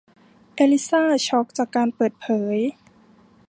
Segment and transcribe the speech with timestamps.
[0.55, 2.57] เอลิซ่าช็อคจากการเปิดเผย